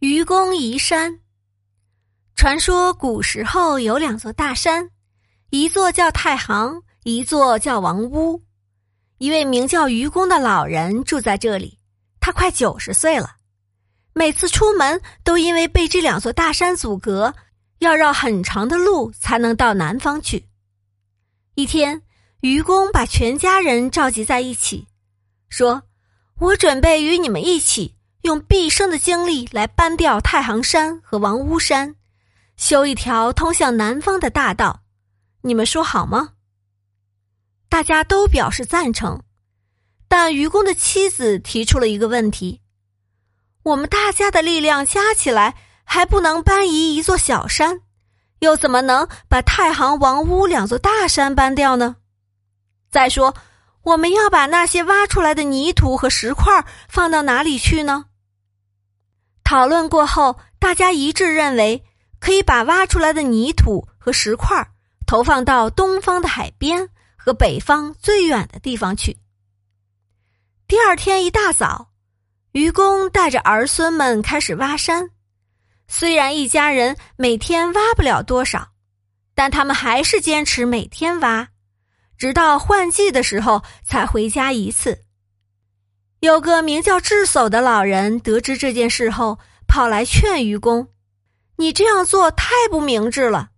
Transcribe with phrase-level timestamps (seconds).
[0.00, 1.18] 愚公移山。
[2.36, 4.90] 传说古时候有两座大山，
[5.50, 8.40] 一座叫太行，一座叫王屋。
[9.18, 11.80] 一位名叫愚公的老人住在这里，
[12.20, 13.38] 他快九十岁了。
[14.12, 17.34] 每次出门都因为被这两座大山阻隔，
[17.80, 20.46] 要绕很长的路才能到南方去。
[21.56, 22.00] 一天，
[22.42, 24.86] 愚公把全家人召集在一起，
[25.48, 25.82] 说
[26.38, 31.94] ：“我准备与你们一起。”用毕生的精力来搬掉太行山和王屋山，
[32.56, 34.80] 修一条通向南方的大道，
[35.42, 36.30] 你们说好吗？
[37.68, 39.20] 大家都表示赞成，
[40.08, 42.60] 但愚公的妻子提出了一个问题：
[43.62, 45.54] 我们大家的力量加起来
[45.84, 47.82] 还不能搬移一座小山，
[48.40, 51.96] 又怎么能把太行、王屋两座大山搬掉呢？
[52.90, 53.34] 再说，
[53.82, 58.06] 我们要把那些挖出来的泥土和石块放到哪里去呢？
[59.48, 61.82] 讨论过后，大家一致认为
[62.20, 64.68] 可以把挖出来的泥土和石块
[65.06, 69.16] 投放到东方的海边和北方最远的地方去。
[70.66, 71.92] 第二天一大早，
[72.52, 75.08] 愚公带着儿孙们开始挖山。
[75.86, 78.72] 虽然一家人每天挖不了多少，
[79.34, 81.48] 但他们还是坚持每天挖，
[82.18, 85.06] 直到换季的时候才回家一次。
[86.20, 89.38] 有个名叫智叟的老人得知这件事后，
[89.68, 90.88] 跑来劝愚公
[91.56, 93.50] ：“你这样做太不明智了。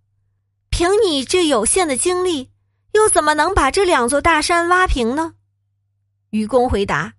[0.69, 2.51] 凭你这有限的精力，
[2.91, 5.33] 又怎么能把这两座大山挖平呢？”
[6.29, 7.13] 愚公回答：“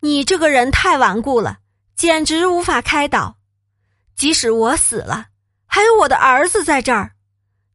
[0.00, 1.60] 你这个人太顽固了，
[1.96, 3.38] 简直无法开导。
[4.14, 5.28] 即使我死了，
[5.64, 7.12] 还有我的儿子在这儿；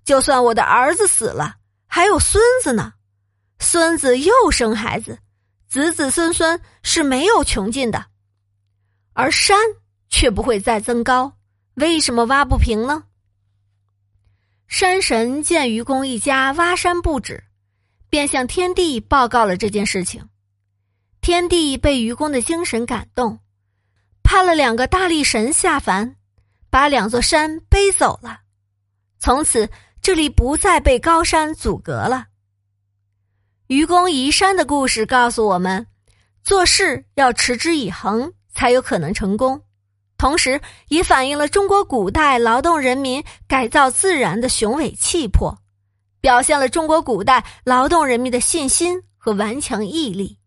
[0.06, 1.56] 就算我的儿子死了，
[1.88, 2.94] 还有孙子呢。
[3.58, 5.18] 孙子又生孩子。”
[5.68, 8.06] 子子孙孙是没有穷尽的，
[9.14, 9.58] 而山
[10.10, 11.38] 却不会再增高，
[11.74, 13.04] 为什么挖不平呢？
[14.68, 17.44] 山神见愚公一家挖山不止，
[18.10, 20.28] 便向天帝报告了这件事情。
[21.22, 23.40] 天帝被愚公的精神感动，
[24.24, 26.16] 派了两个大力神下凡，
[26.70, 28.42] 把两座山背走了。
[29.20, 29.70] 从此，
[30.02, 32.28] 这里不再被高山阻隔了。
[33.68, 35.88] 愚公移山的故事告诉我们，
[36.44, 39.60] 做事要持之以恒，才有可能成功。
[40.20, 45.58] 同时，也反映了中国古代劳动人民改造自然的雄伟气魄，
[46.22, 50.38] 表现了中国古代劳动人民的信心和顽强毅力。